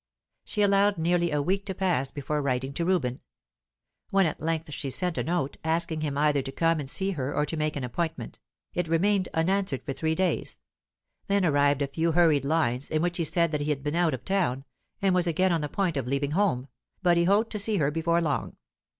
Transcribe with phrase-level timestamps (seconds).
[0.43, 3.19] She allowed nearly a week to pass before writing to Reuben.
[4.09, 7.31] When at length she sent a note, asking him either to come and see her
[7.35, 8.39] or to make an appointment,
[8.73, 10.59] it remained unanswered for three days;
[11.27, 14.15] then arrived a few hurried lines, in which he said that he had been out
[14.15, 14.65] of town,
[15.03, 16.67] and was again on the point of leaving home,
[17.03, 18.57] but he hoped to see her before long.